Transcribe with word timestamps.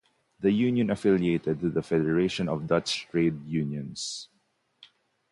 The 0.39 0.51
union 0.51 0.89
affiliated 0.89 1.59
to 1.59 1.69
the 1.69 1.83
Federation 1.83 2.49
of 2.49 2.65
Dutch 2.65 3.07
Trade 3.11 3.45
Unions. 3.45 4.29